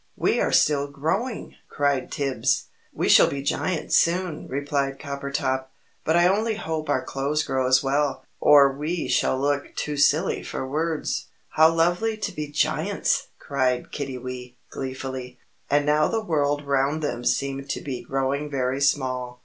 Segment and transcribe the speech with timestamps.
[0.17, 2.69] "We are still growing!" cried Tibbs.
[2.91, 5.67] "We shall be giants soon," replied Coppertop;
[6.03, 10.41] "but I only hope our clothes grow as well, or we shall look too silly
[10.41, 15.37] for words." "How lovely to be giants!" cried Kiddiwee, gleefully.
[15.69, 19.39] And now the world round them seemed to be growing very small.